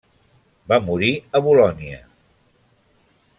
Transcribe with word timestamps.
Va 0.71 0.79
morir 0.87 1.11
a 1.39 1.41
Bolonya. 1.49 2.01